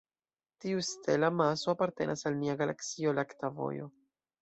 [0.63, 3.97] Tiu stel-amaso apartenas al nia galaksio lakta vojo.